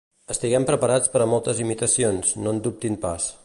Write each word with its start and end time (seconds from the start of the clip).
Estiguem 0.35 0.63
preparats 0.69 1.11
per 1.17 1.21
a 1.25 1.29
moltes 1.35 1.61
imitacions, 1.67 2.33
no 2.45 2.55
en 2.57 2.63
dubtin 2.69 2.99
pas. 3.05 3.33